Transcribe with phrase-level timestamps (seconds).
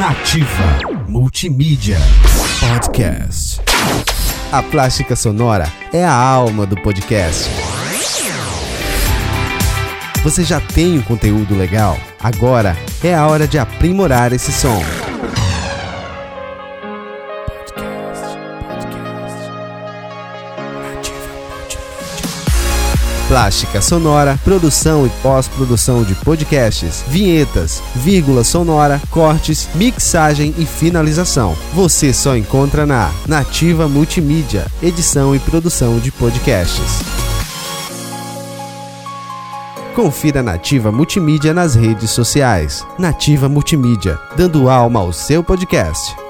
[0.00, 1.98] Nativa Multimídia
[2.58, 3.60] Podcast.
[4.50, 7.50] A plástica sonora é a alma do podcast.
[10.24, 11.98] Você já tem um conteúdo legal?
[12.18, 12.74] Agora
[13.04, 14.80] é a hora de aprimorar esse som.
[23.30, 31.56] Plástica sonora, produção e pós-produção de podcasts, vinhetas, vírgula sonora, cortes, mixagem e finalização.
[31.72, 37.04] Você só encontra na Nativa Multimídia, edição e produção de podcasts.
[39.94, 42.84] Confira Nativa Multimídia nas redes sociais.
[42.98, 46.29] Nativa Multimídia, dando alma ao seu podcast.